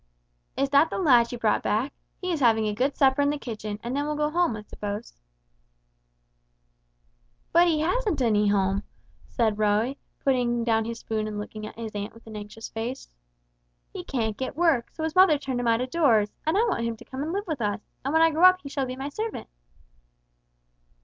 [0.57, 1.93] "Is that the lad that brought you back?
[2.19, 4.63] He is having a good supper in the kitchen, and then will go home, I
[4.63, 5.13] suppose."
[7.53, 8.81] "But he hasn't any home,"
[9.27, 13.09] said Roy, putting down his spoon and looking at his aunt with an anxious face;
[13.93, 16.83] "he can't get work, so his mother turned him out of doors, and I want
[16.83, 18.95] him to come and live with us, and when I grow up he shall be
[18.95, 19.47] my servant!"